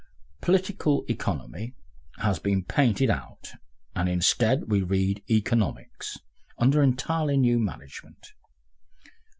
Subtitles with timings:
[0.41, 1.75] "Political Economy"
[2.17, 3.51] has been painted out,
[3.95, 6.17] and instead we read "Economics
[6.57, 8.33] under entirely new management."